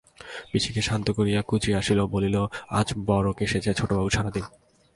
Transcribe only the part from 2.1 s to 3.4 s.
বলিল, আজ বড়